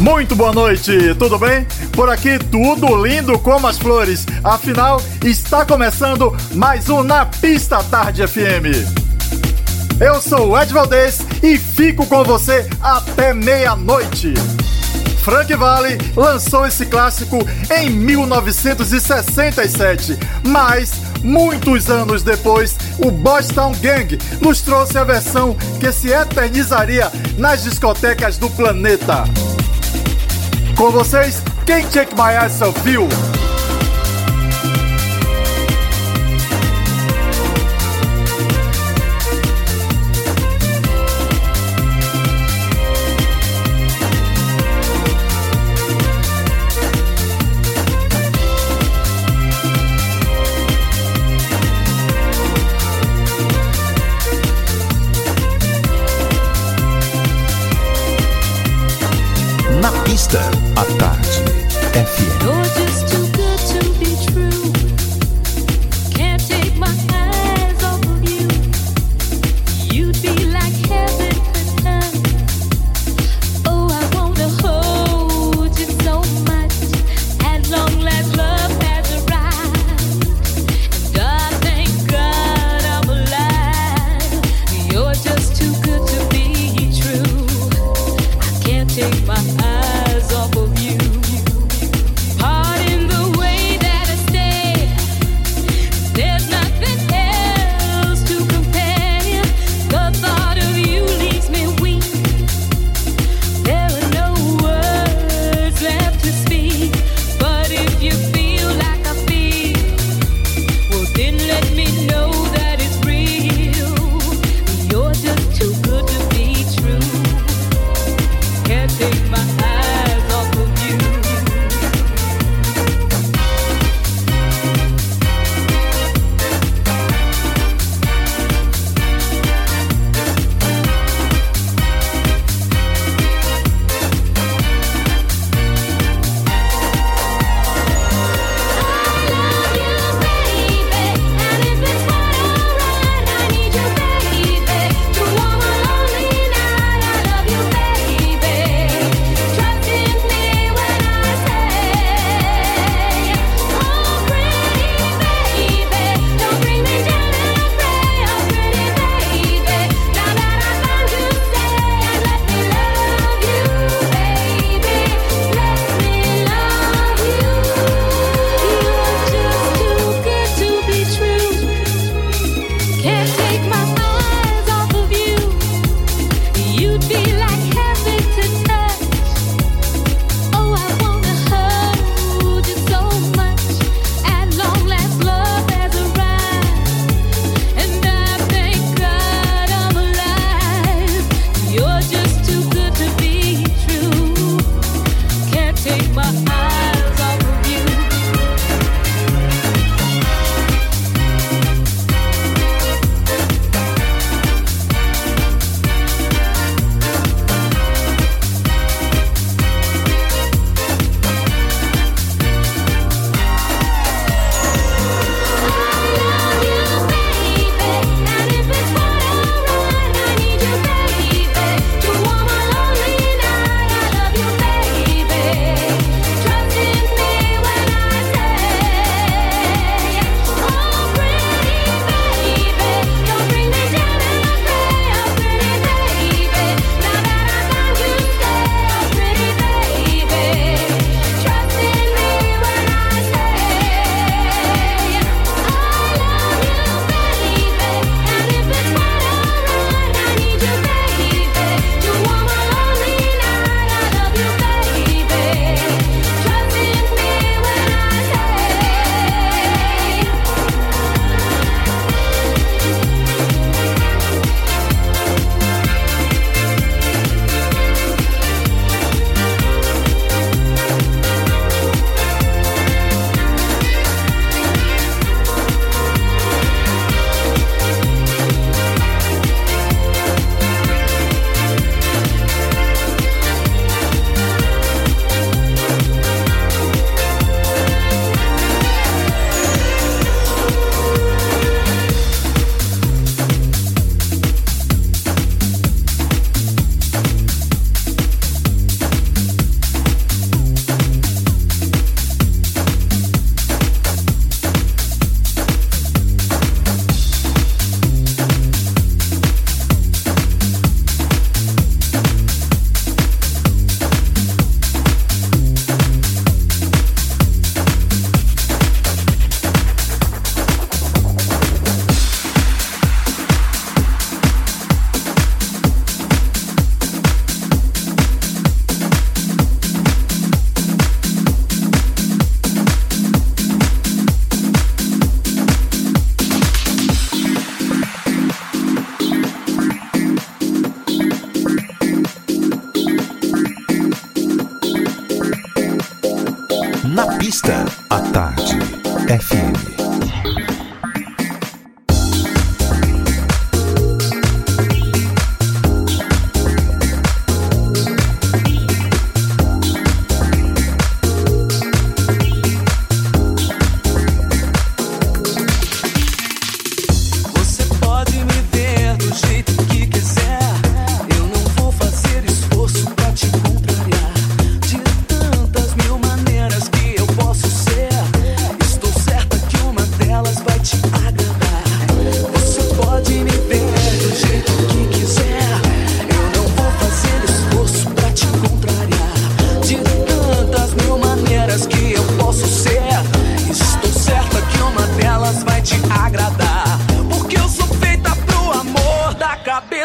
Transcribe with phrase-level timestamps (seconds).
[0.00, 1.66] Muito boa noite, tudo bem?
[1.92, 4.24] Por aqui tudo lindo como as flores.
[4.42, 8.96] Afinal, está começando mais um Na Pista Tarde FM.
[10.00, 14.32] Eu sou o Ed Valdez e fico com você até meia-noite.
[15.22, 20.92] Frank Valley lançou esse clássico em 1967, mas
[21.22, 27.64] muitos anos depois, o Boys Town Gang nos trouxe a versão que se eternizaria nas
[27.64, 29.24] discotecas do planeta.
[30.80, 33.39] Com vocês, quem Take My Eyes Off?
[60.30, 61.26] Pista, à tarde.
[61.92, 62.89] FM.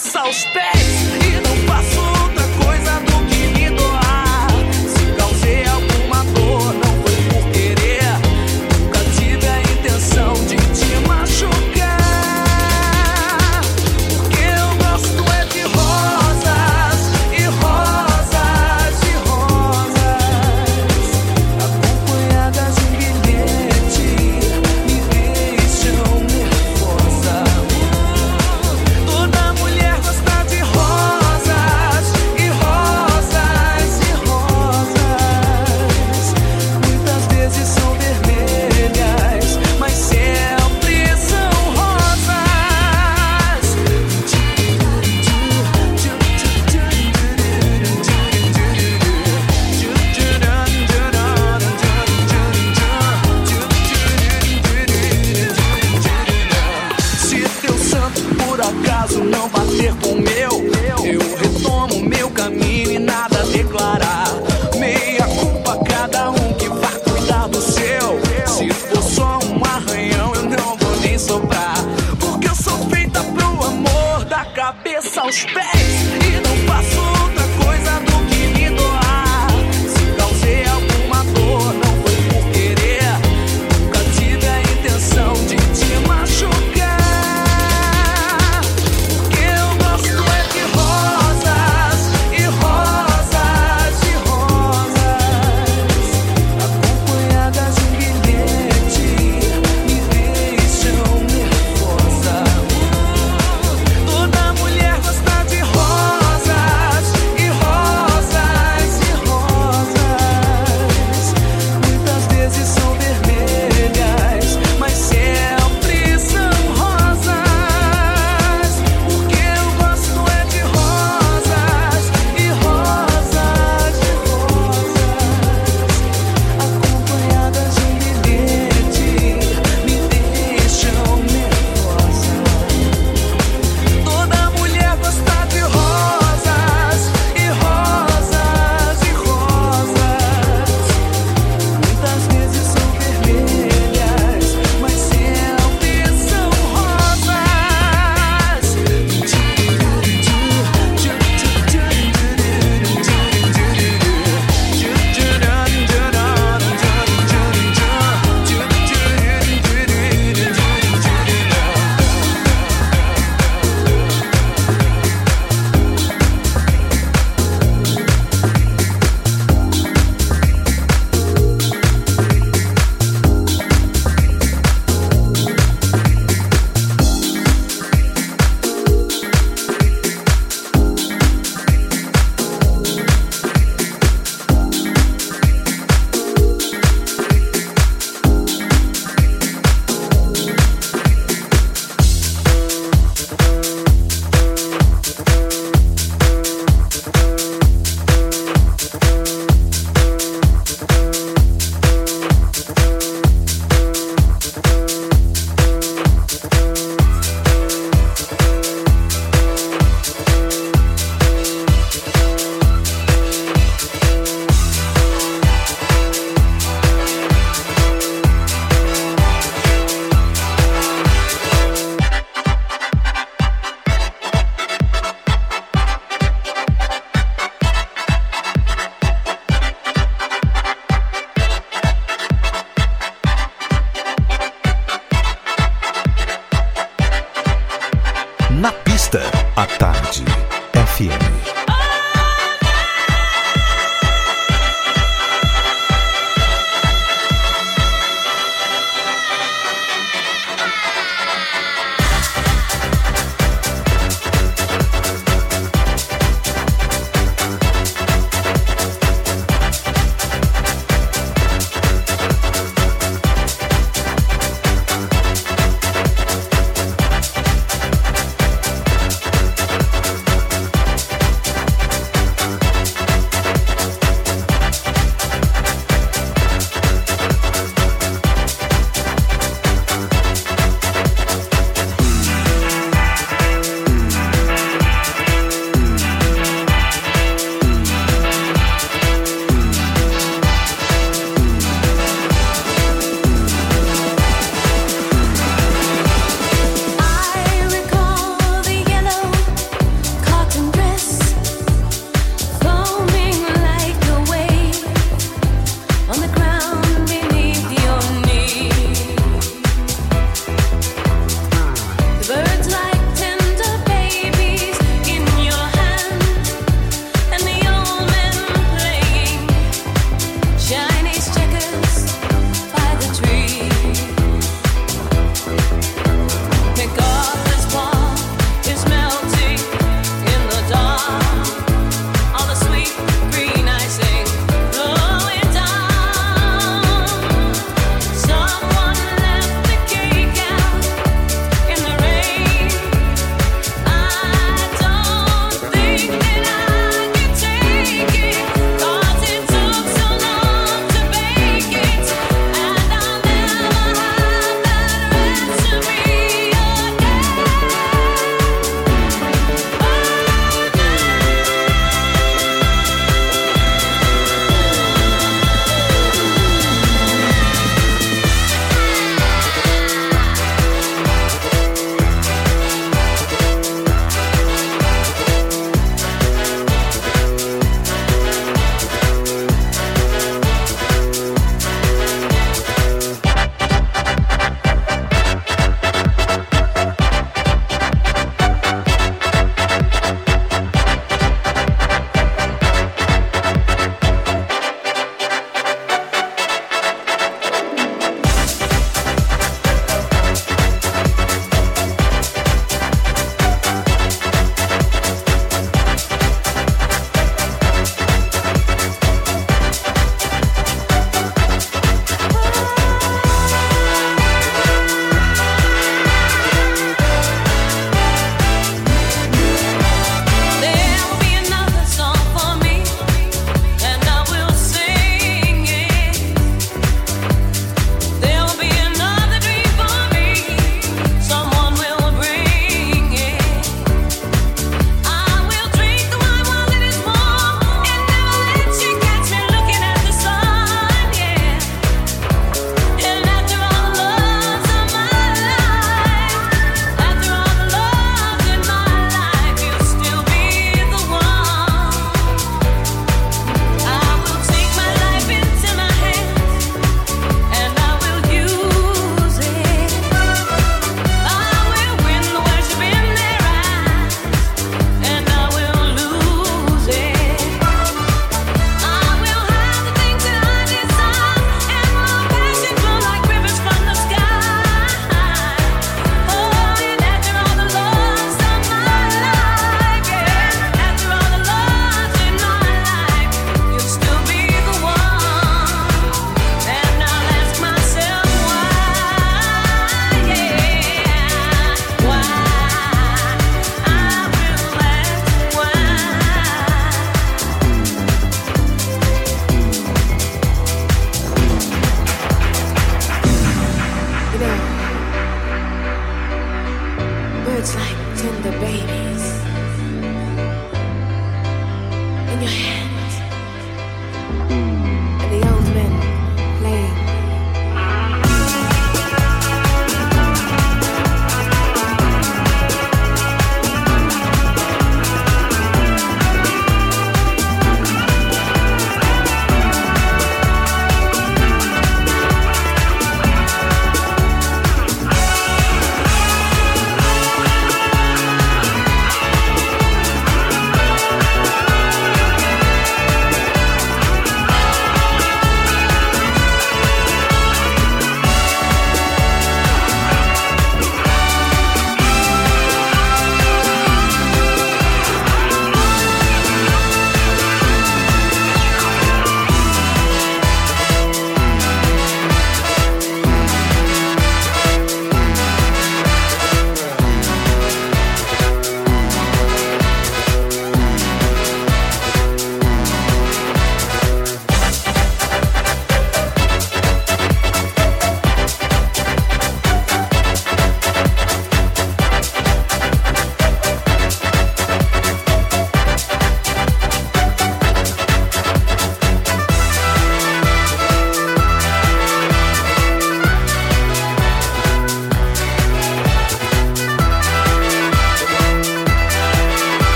[0.00, 0.79] balançar os pés.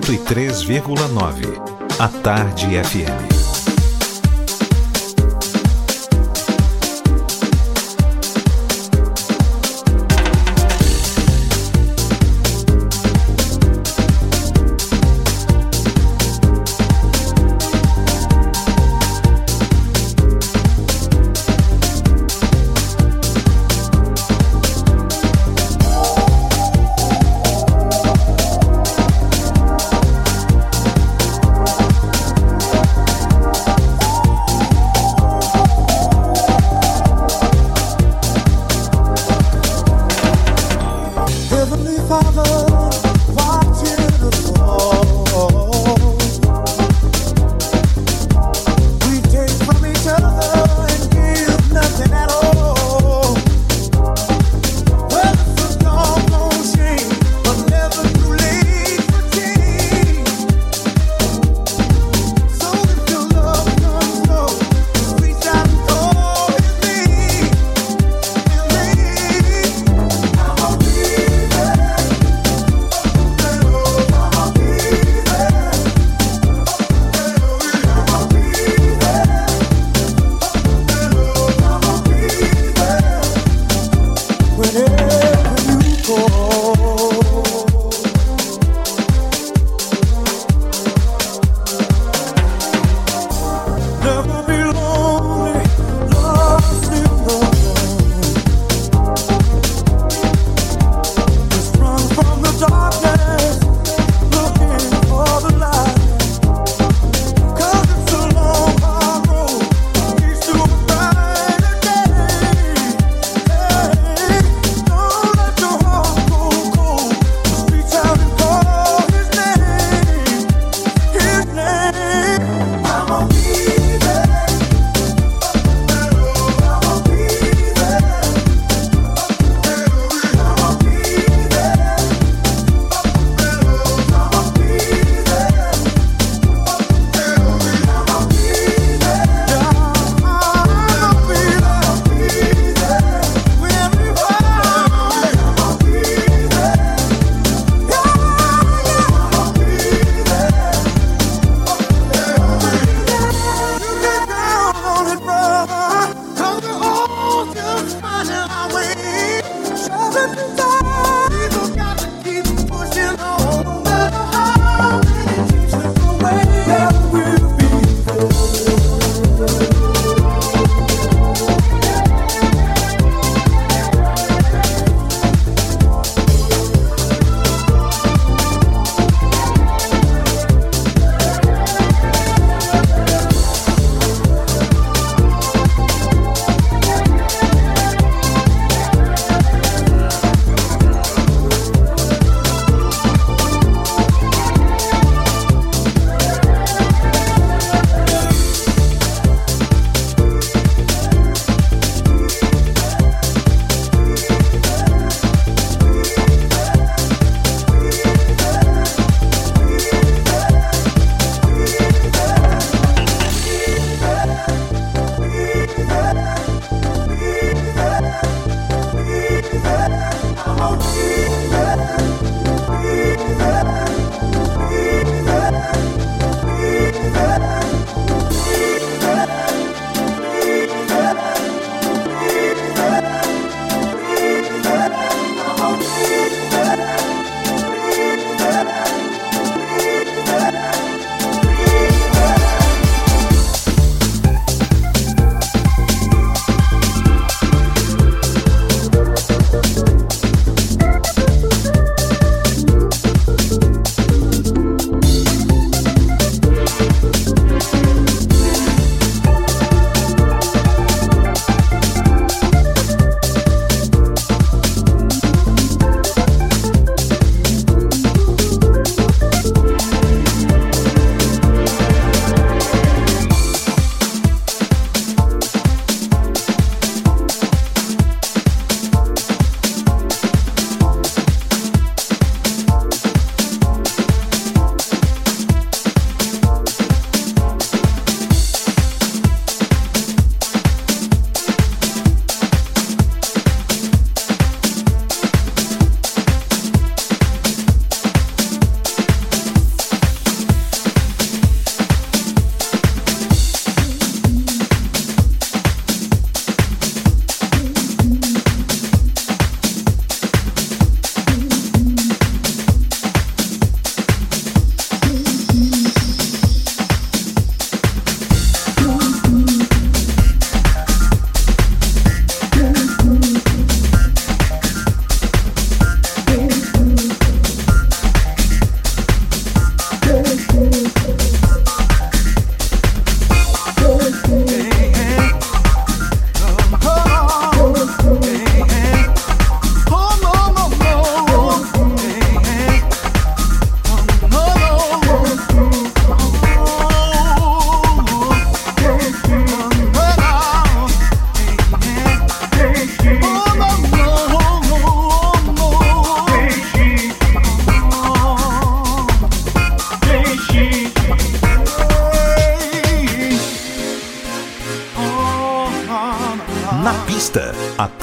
[0.00, 1.98] 103,9.
[1.98, 3.33] A Tarde FM.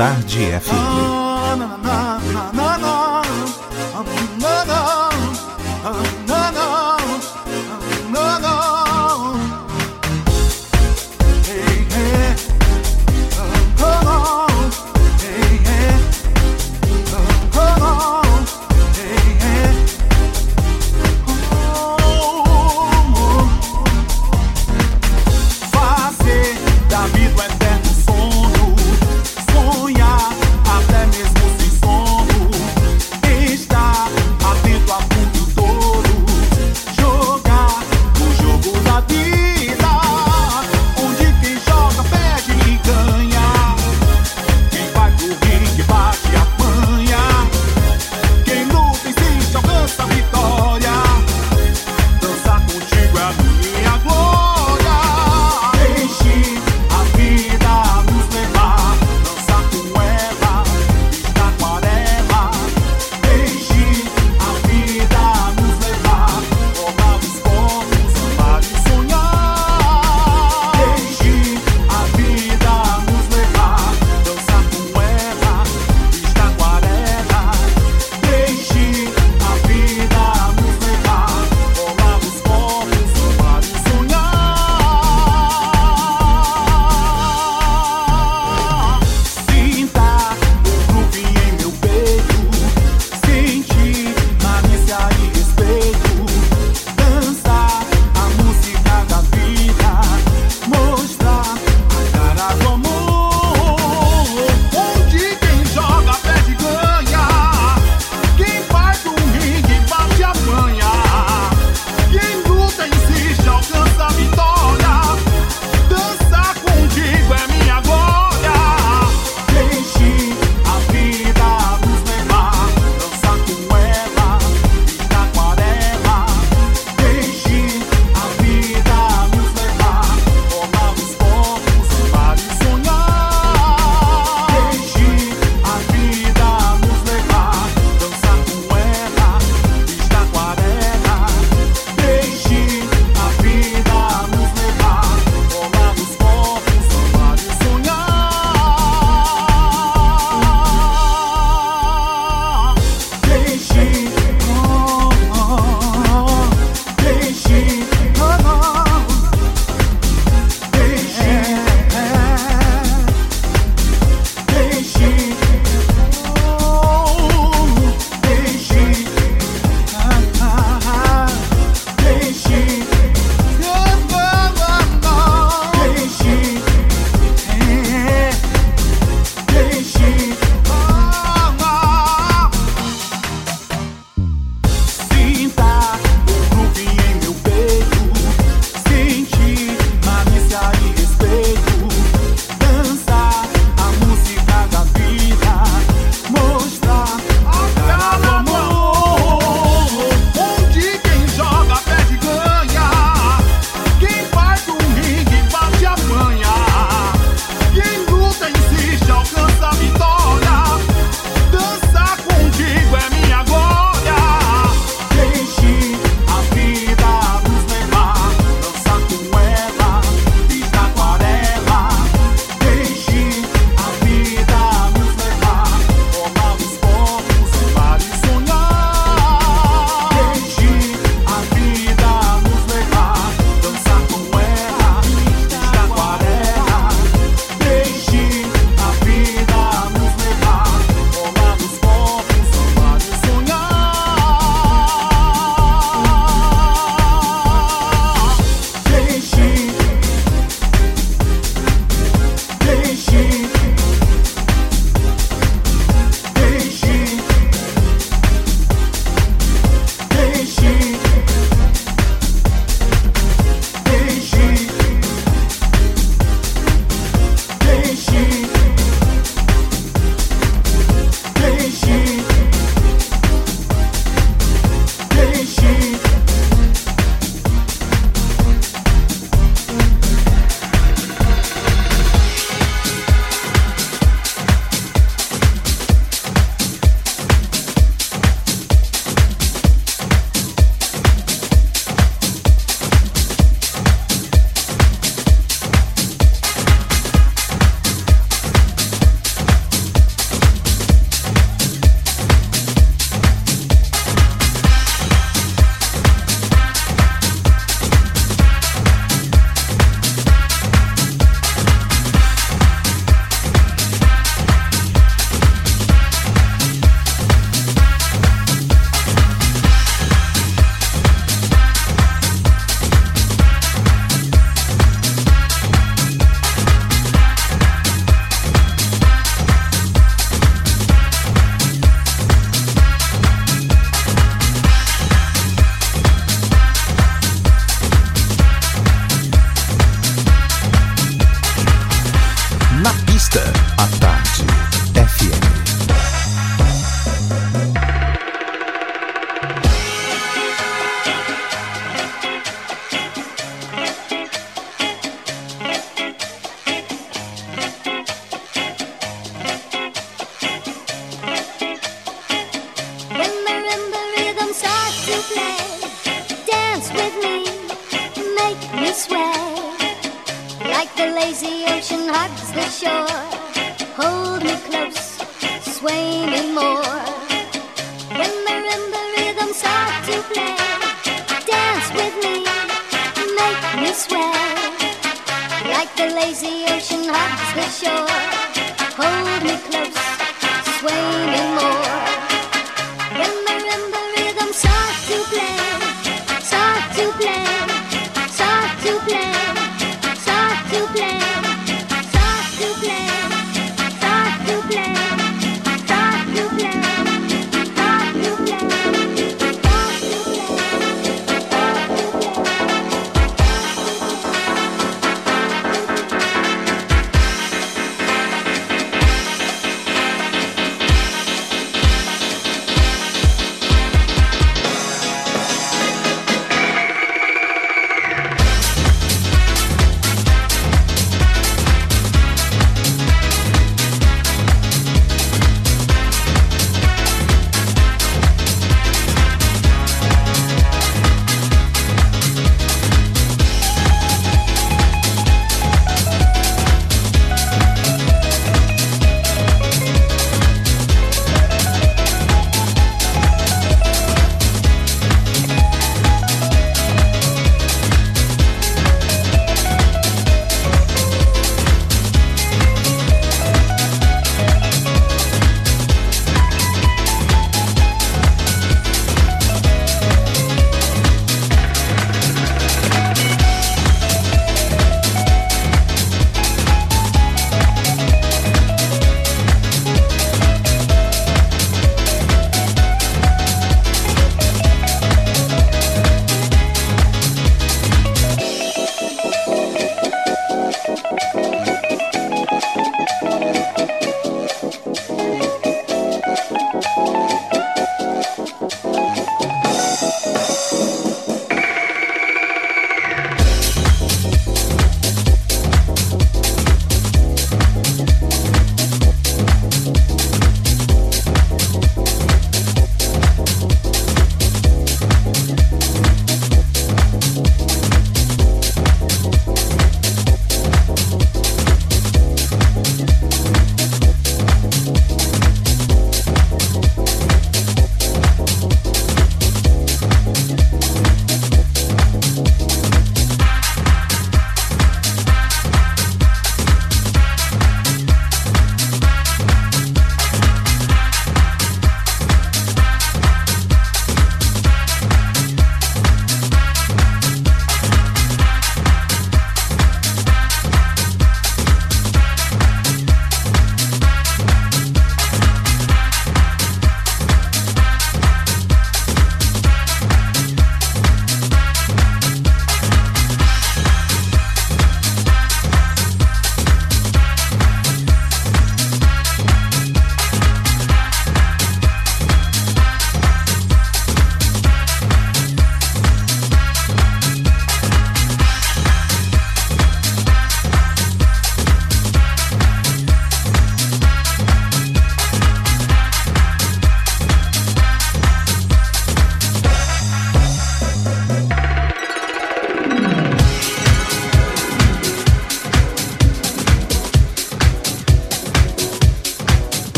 [0.00, 1.29] Tarde FM.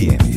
[0.00, 0.29] FM.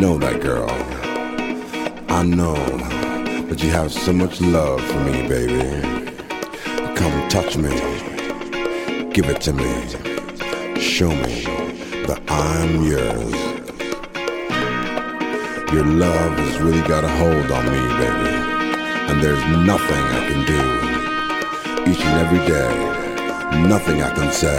[0.00, 0.70] know that girl.
[2.08, 2.54] I know
[3.48, 5.80] that you have so much love for me, baby.
[6.96, 7.70] Come touch me.
[9.12, 9.72] Give it to me.
[10.80, 11.44] Show me
[12.06, 13.34] that I'm yours.
[15.72, 18.34] Your love has really got a hold on me, baby.
[19.10, 21.90] And there's nothing I can do.
[21.90, 24.58] Each and every day, nothing I can say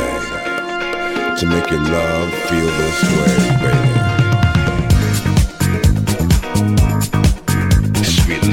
[1.39, 4.04] to make your love feel this way, baby.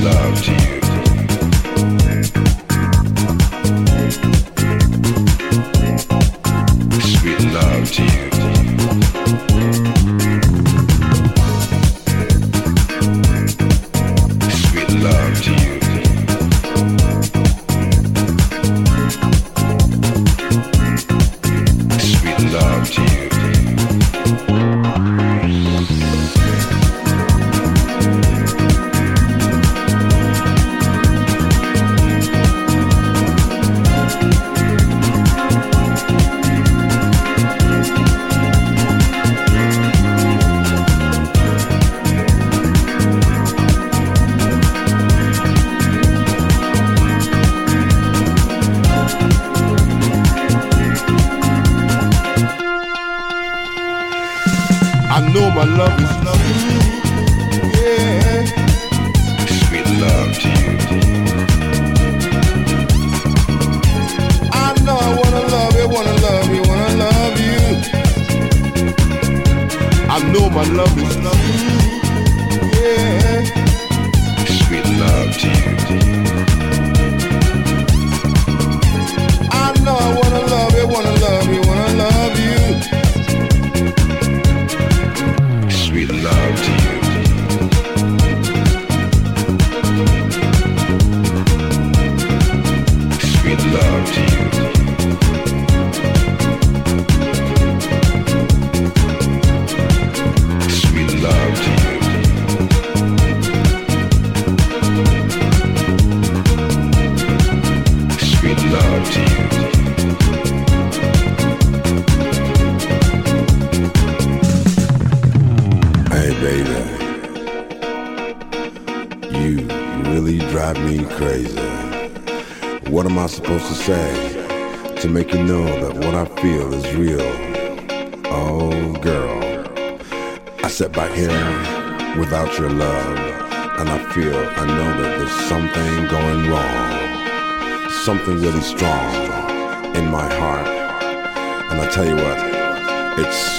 [0.02, 0.61] love to you.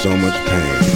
[0.03, 0.92] So much pain.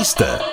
[0.00, 0.49] lista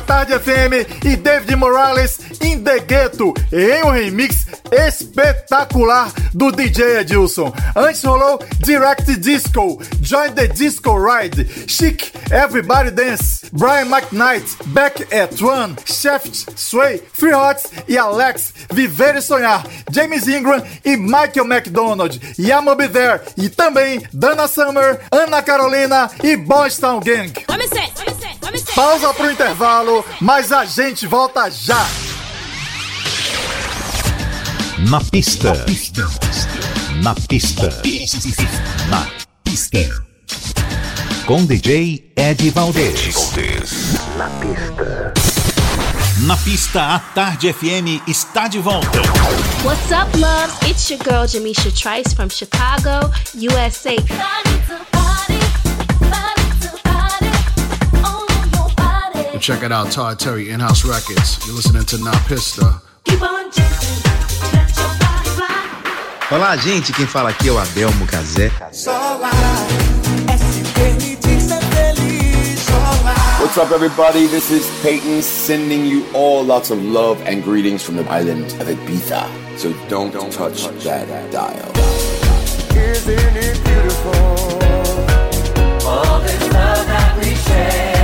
[0.00, 7.52] Tarde FM e David Morales in The Ghetto, em um remix espetacular do DJ Edilson.
[7.76, 15.40] Antes rolou Direct Disco, Join the Disco Ride, Chic, Everybody Dance, Brian McKnight, Back at
[15.42, 22.20] One, Shaft, Sway, Free Hots e Alex, Viver e Sonhar, James Ingram e Michael McDonald,
[22.38, 27.32] Yamo Be There e também Dana Summer, Ana Carolina e Boys Town Gang.
[28.80, 31.86] Pausa pro intervalo, mas a gente volta já.
[34.88, 35.52] Na pista.
[35.52, 37.68] Na pista.
[38.88, 39.06] Na
[39.44, 40.02] pista.
[41.26, 43.14] Com DJ Ed Valdez.
[44.16, 45.12] Na pista.
[46.20, 48.98] Na pista, a Tarde FM está de volta.
[49.62, 50.56] What's up, loves?
[50.66, 53.96] It's your girl Jamisha Trice from Chicago, USA.
[59.40, 61.44] Check it out, Todd Terry, In-House Records.
[61.46, 62.82] You're listening to Na Pista.
[66.30, 66.92] Olá, gente.
[66.92, 68.52] Quem fala aqui é o Adelmo Cazé.
[73.40, 74.26] What's up, everybody?
[74.26, 78.68] This is Peyton sending you all lots of love and greetings from the island of
[78.68, 79.26] Ibiza.
[79.56, 81.72] So don't, don't touch, touch that dial.
[82.76, 84.12] Isn't it beautiful?
[85.88, 87.99] All this love that we share.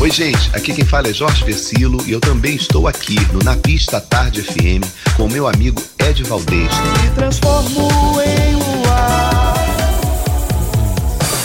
[0.00, 3.54] Oi, gente, aqui quem fala é Jorge Versilo e eu também estou aqui no Na
[3.54, 4.82] Pista Tarde FM
[5.14, 6.70] com meu amigo Ed Valdez.
[7.02, 7.90] Me transformo
[8.22, 9.54] em luar.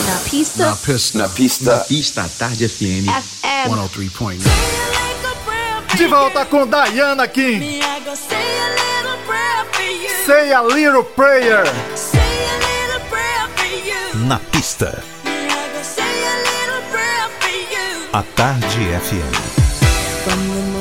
[0.07, 0.65] Na pista.
[0.67, 1.17] Na Pista.
[1.17, 1.75] Na pista.
[1.75, 3.09] Na Pista Tarde FM.
[3.09, 3.69] FM.
[3.69, 4.37] 103.9.
[5.97, 7.81] De volta com Diana King.
[10.25, 11.65] Say a Little Prayer.
[14.13, 15.03] Na pista,
[18.15, 20.74] a Tarde FM.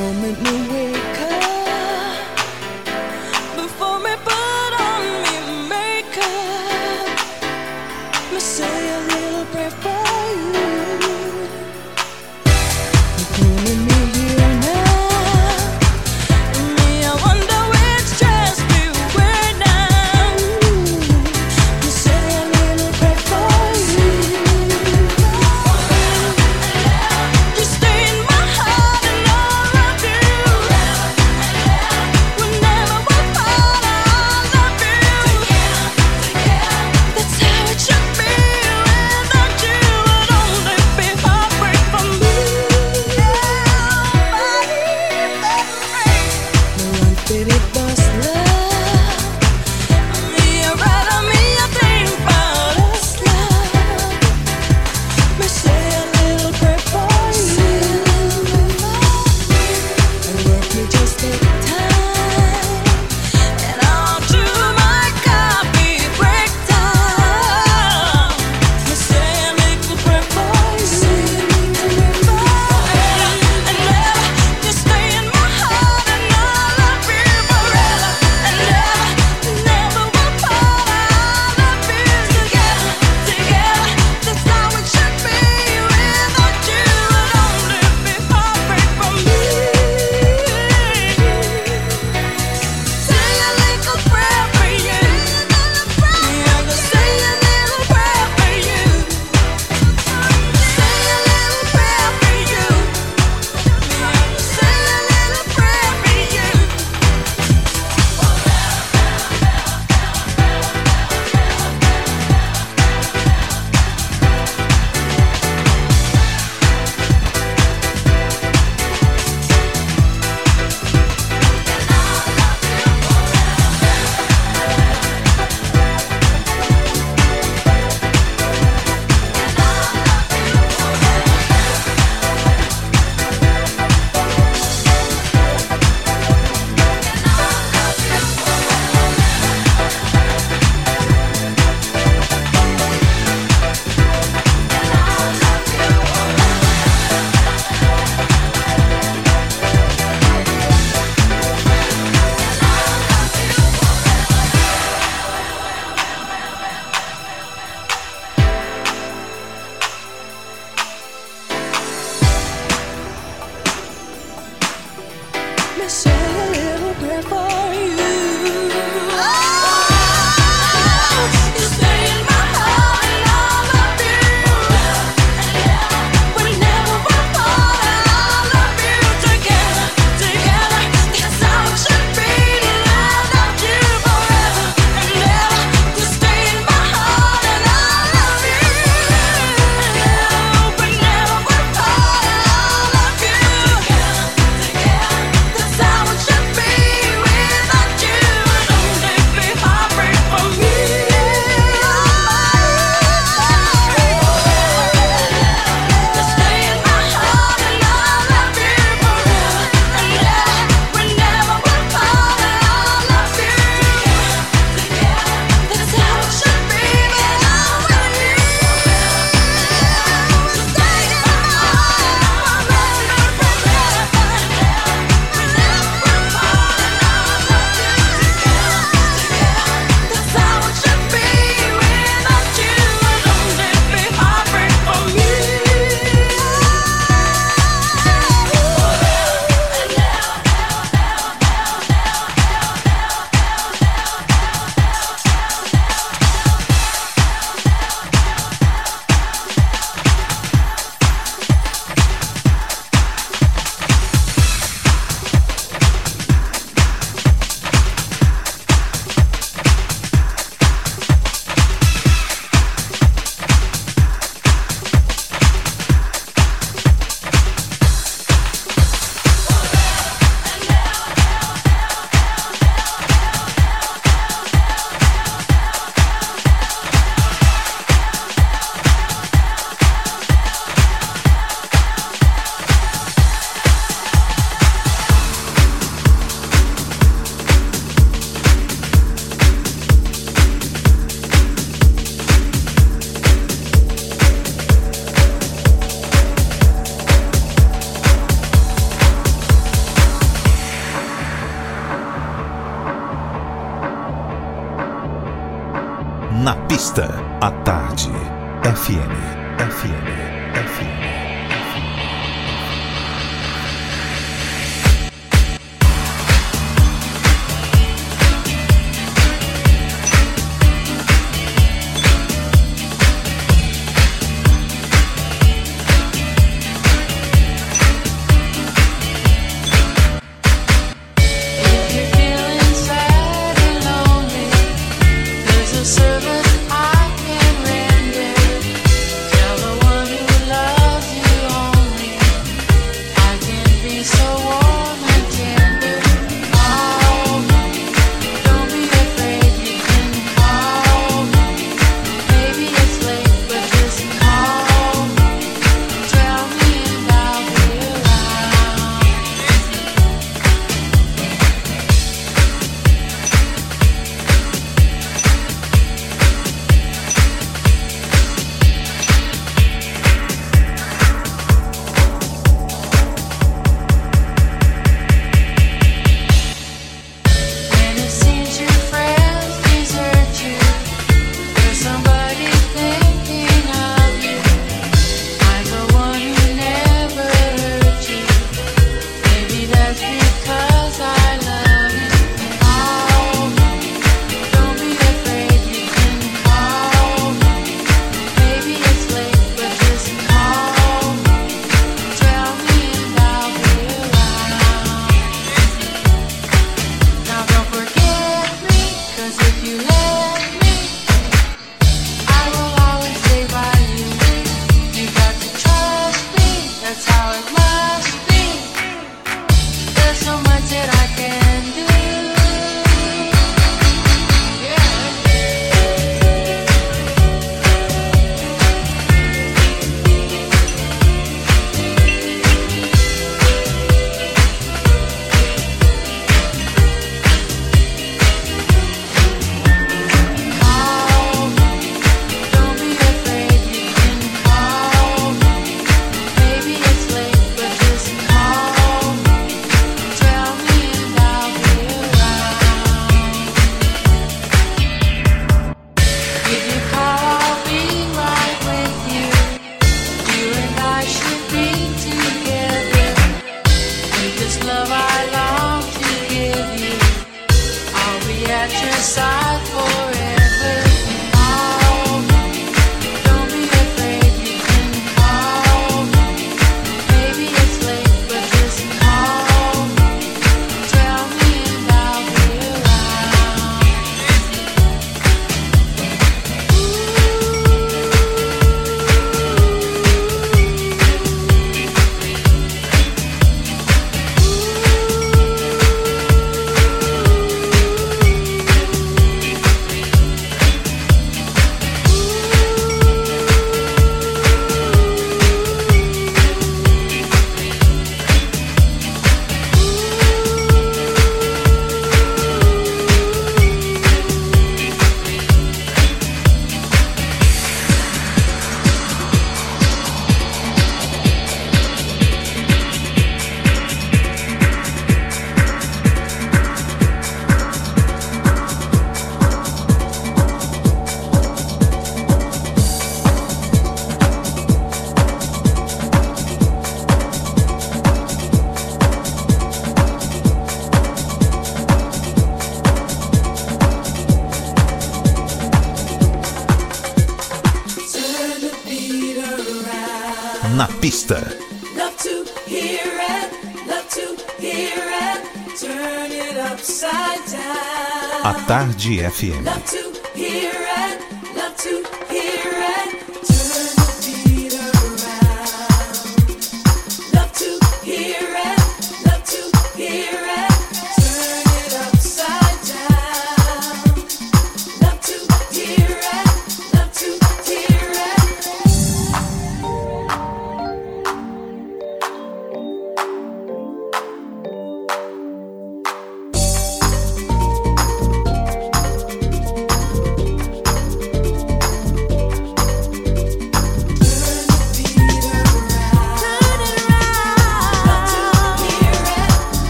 [559.35, 559.74] 100.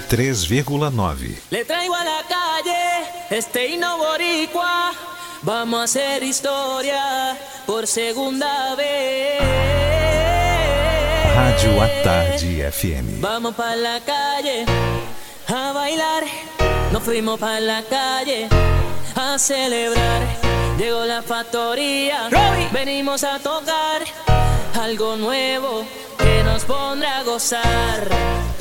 [0.00, 1.38] 103,9.
[1.50, 4.92] Le traigo a la calle este boricua.
[5.42, 7.36] Vamos a hacer historia
[7.66, 9.38] por segunda vez.
[11.34, 13.20] Rádio à Tarde FM.
[13.20, 14.64] Vamos para la calle
[15.48, 16.24] a bailar.
[16.90, 18.48] Nos fuimos para la calle
[19.14, 20.22] a celebrar.
[20.78, 22.30] Llegó la factoría.
[22.72, 24.02] Venimos a tocar
[24.80, 25.84] algo nuevo
[26.16, 28.51] que nos pondrá a gozar.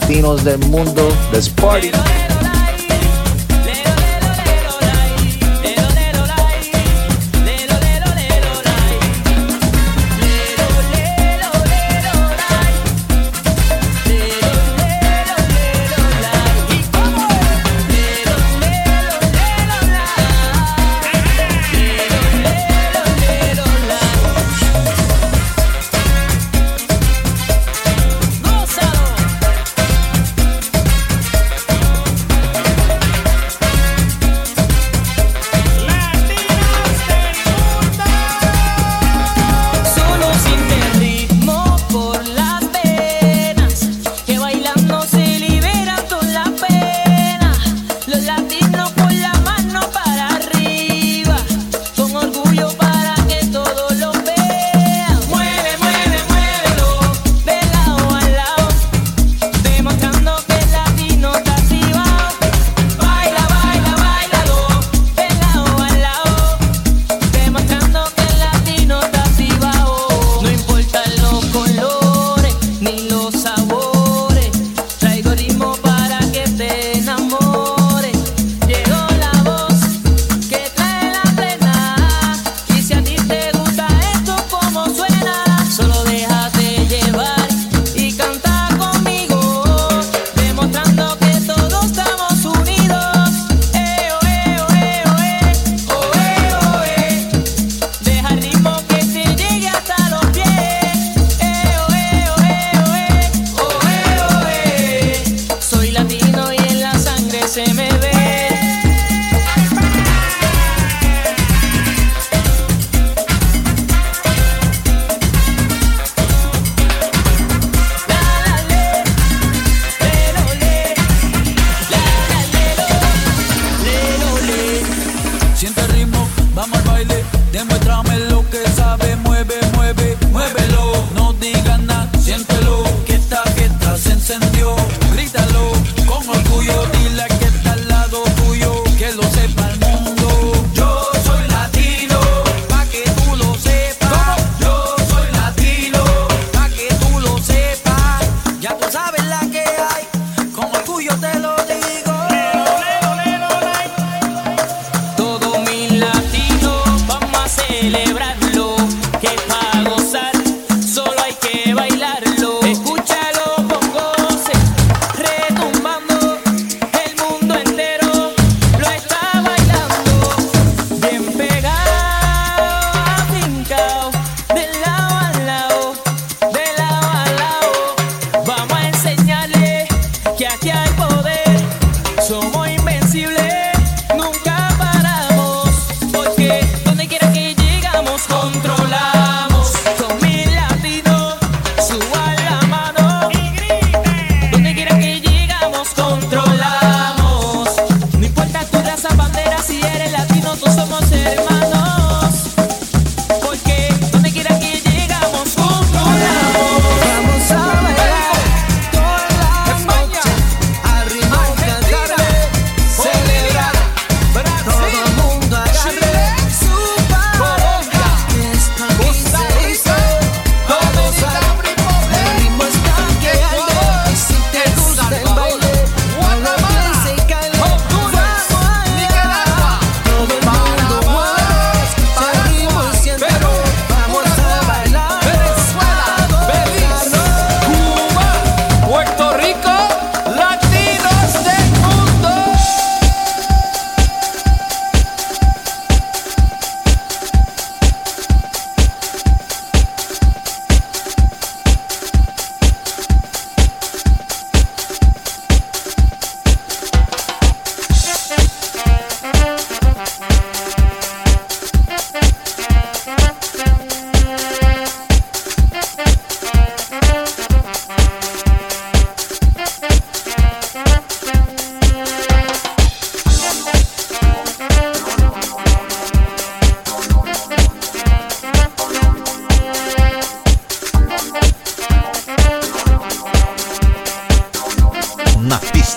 [0.00, 1.08] Latinos del Mundo.
[1.32, 2.27] Let's.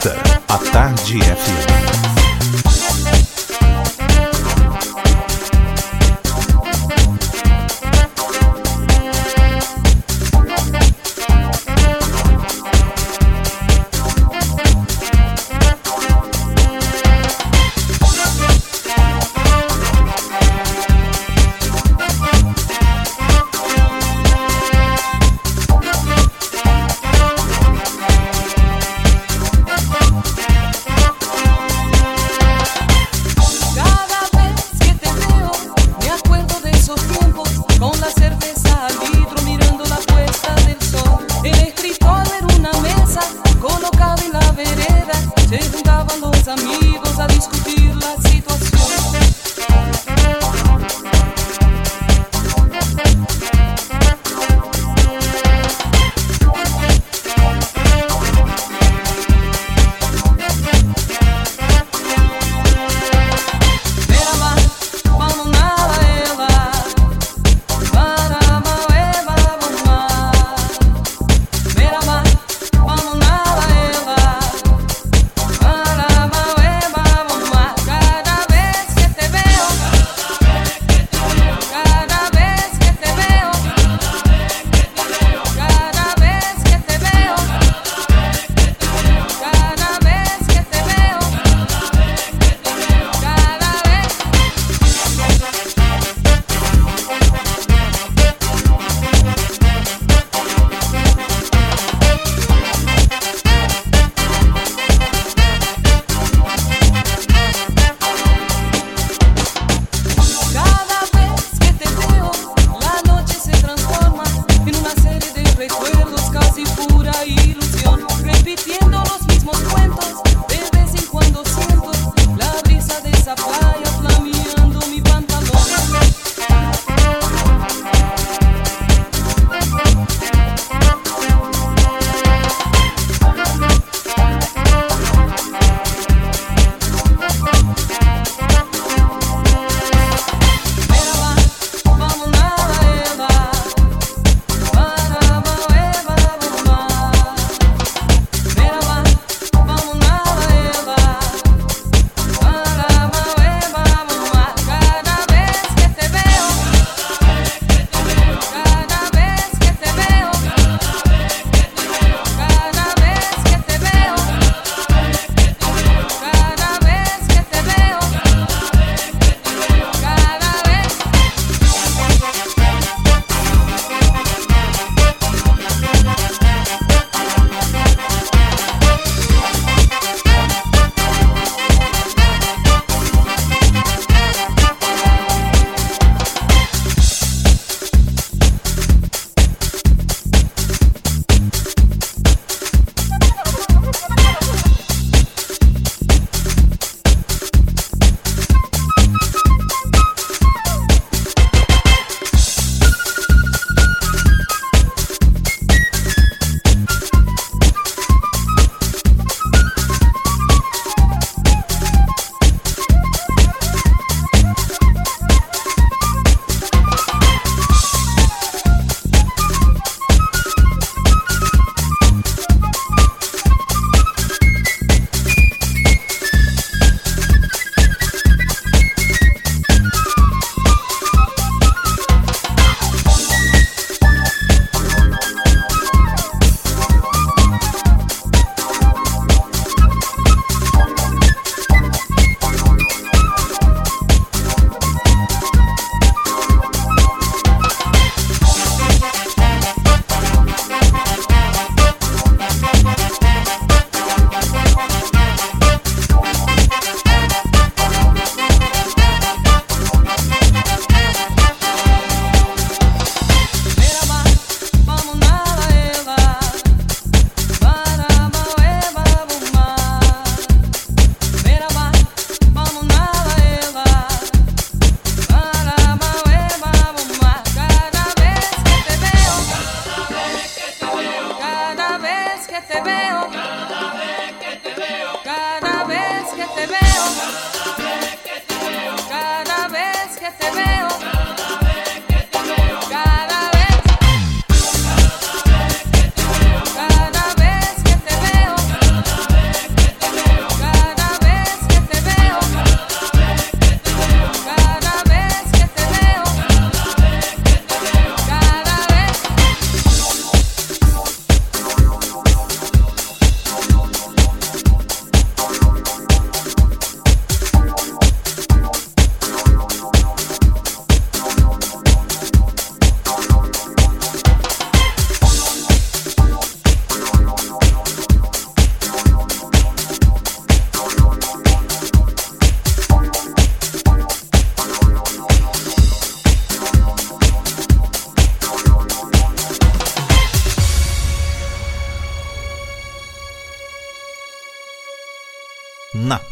[0.04, 2.21] A Tarde FM.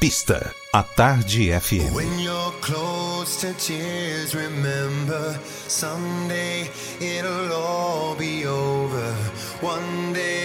[0.10, 0.54] Entrevista.
[0.74, 1.94] A Tarde FM.
[1.94, 5.38] When you're close to tears, remember
[5.68, 6.70] someday
[7.00, 9.14] it'll all be over.
[9.62, 10.39] One day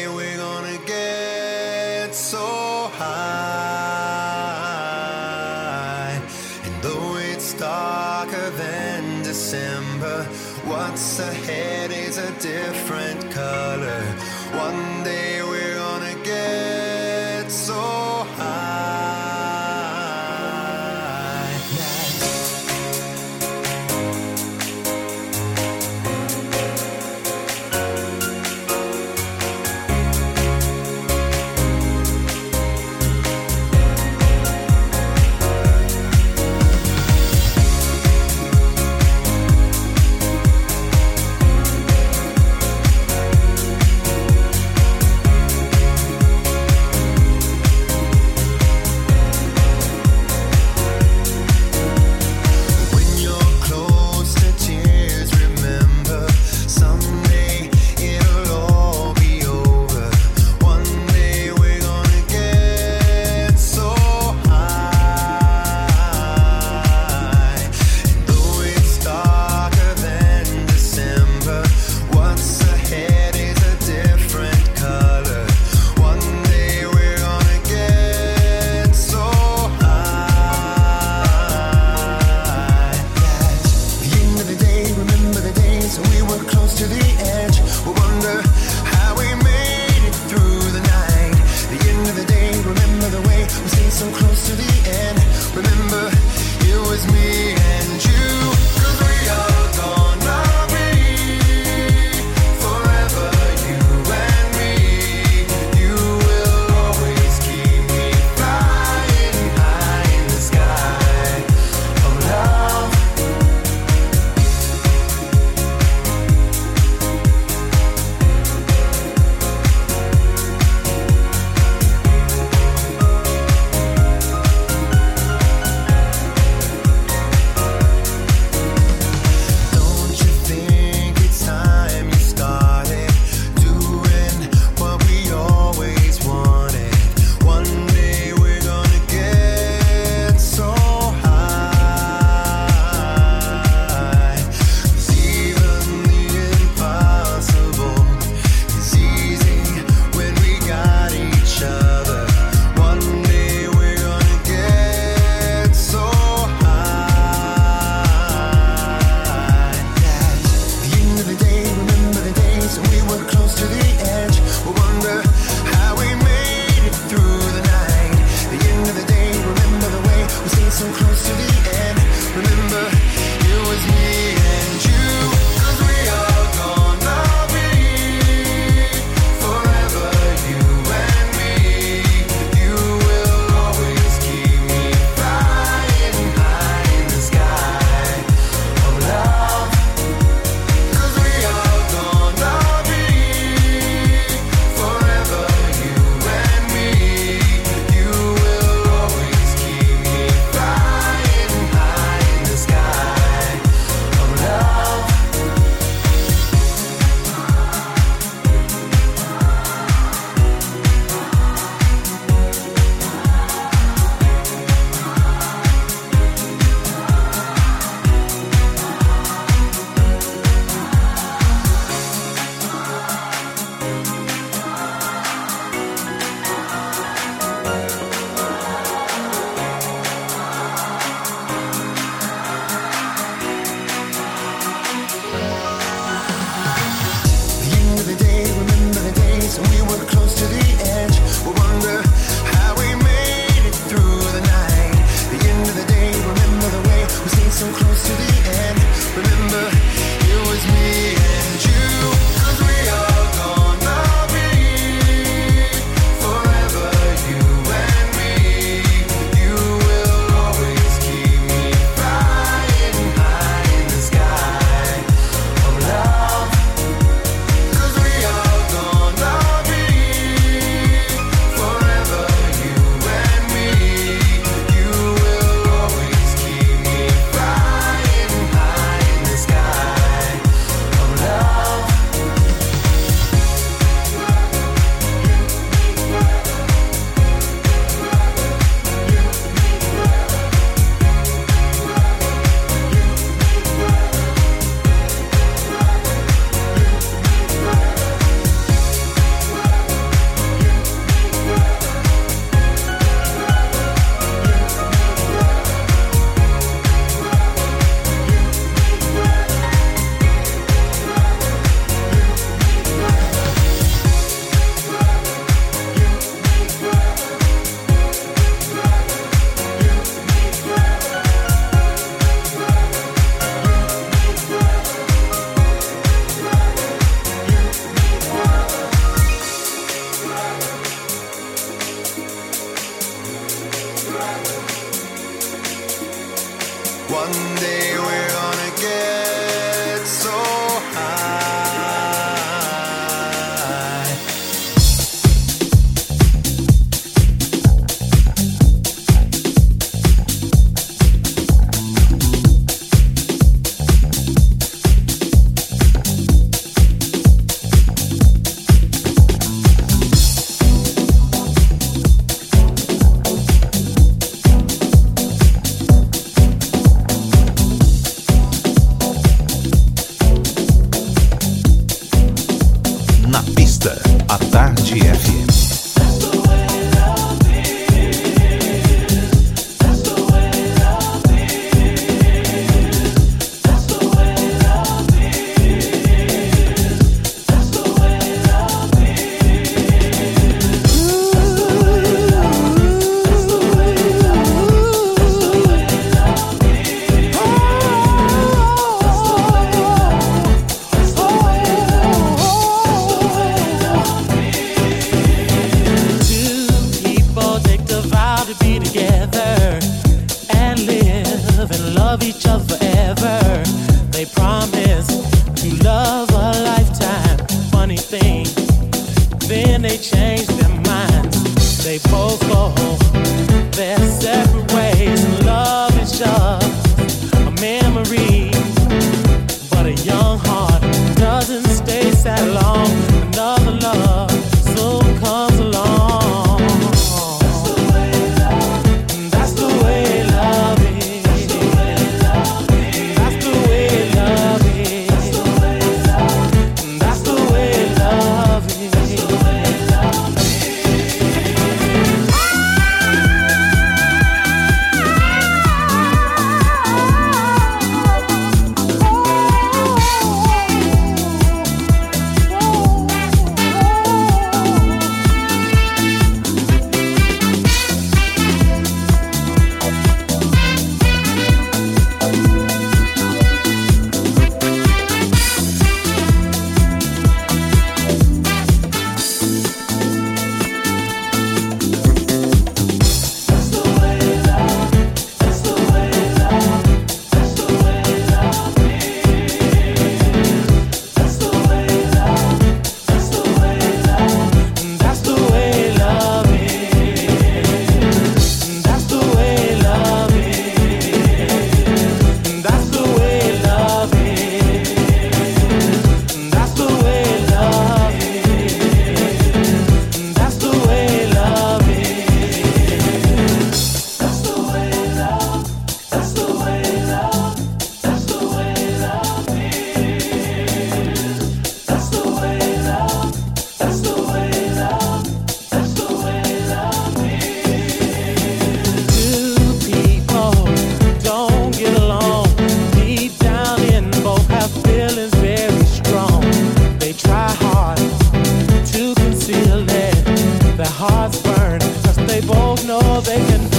[542.87, 543.74] know they can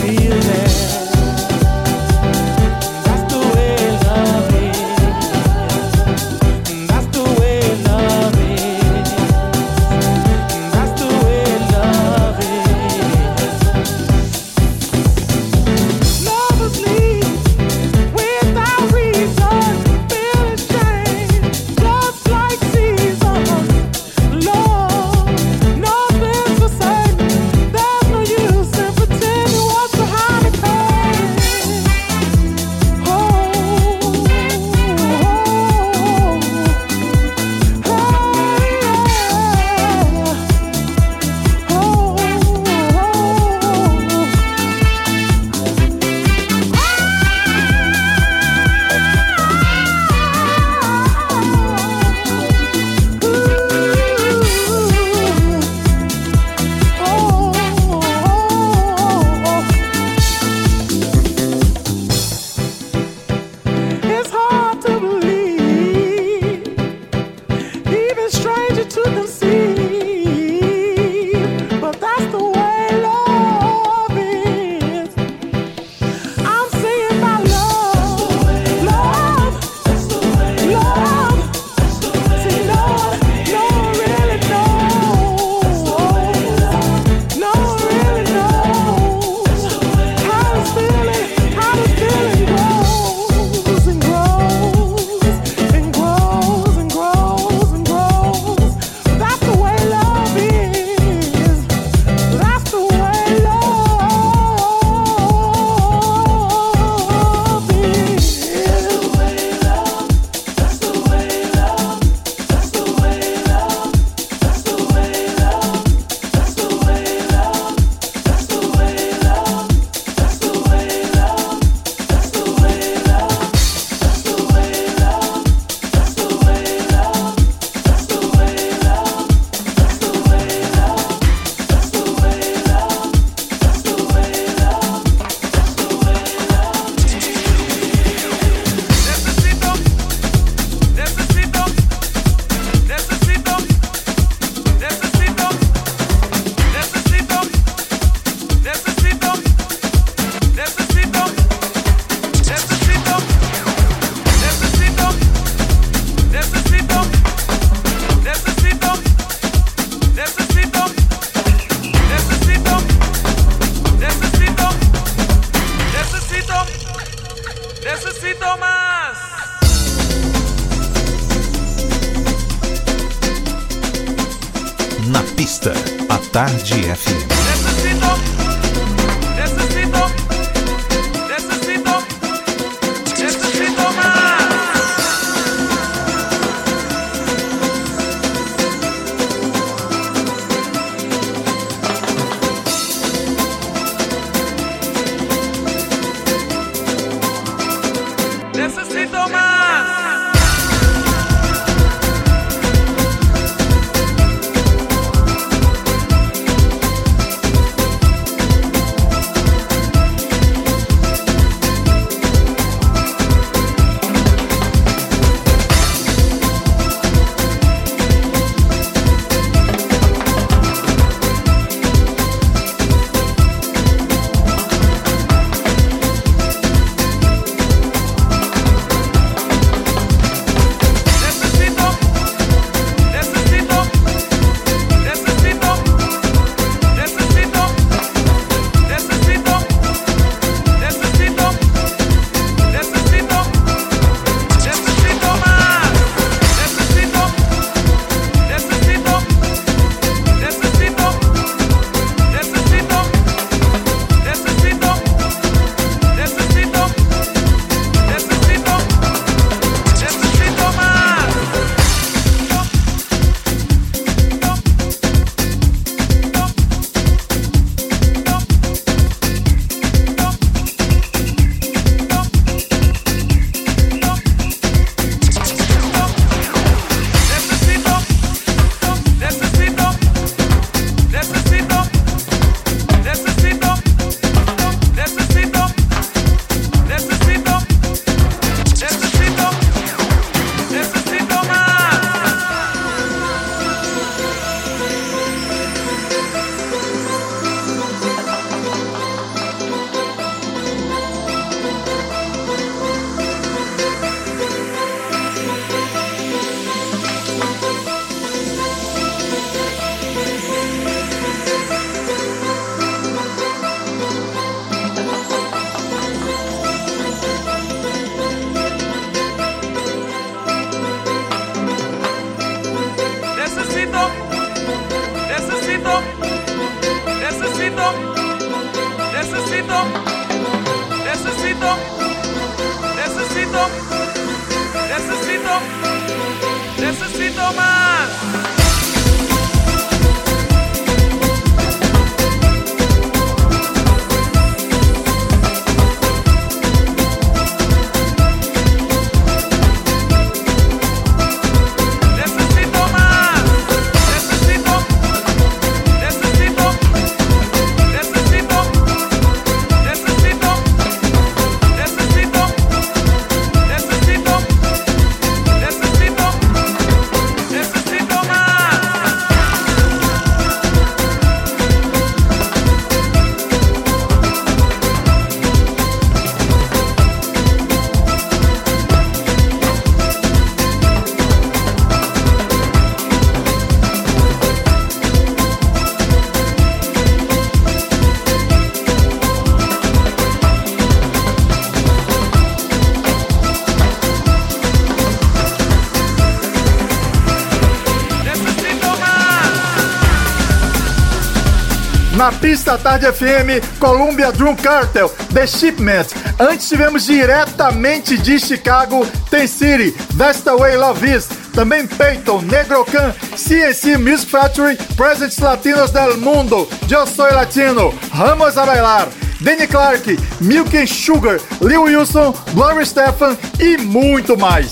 [402.55, 406.07] Pista Tarde FM, Columbia Drum Cartel, The Shipment.
[406.39, 411.27] Antes tivemos diretamente de Chicago, Ten City, That's the Way Love Is.
[411.53, 418.65] Também Peyton, Negrocan, CNC Music Factory, Presents Latinos del Mundo, Yo Soy Latino, Ramos a
[418.65, 419.09] Bailar,
[419.41, 424.71] Danny Clark, Milk and Sugar, Lil Wilson, Gloria Stefan e muito mais.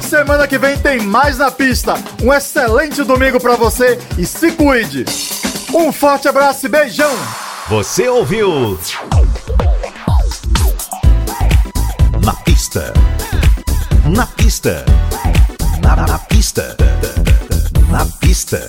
[0.00, 1.96] Semana que vem tem mais na pista.
[2.22, 5.04] Um excelente domingo pra você e se cuide.
[5.74, 7.12] Um forte abraço e beijão.
[7.68, 8.78] Você ouviu?
[12.24, 12.92] Na pista.
[14.06, 14.84] Na pista.
[15.82, 16.76] Na, na pista.
[17.90, 18.68] Na pista.